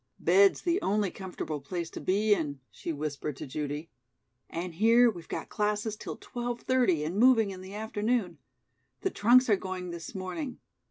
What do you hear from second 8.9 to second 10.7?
The trunks are going this morning.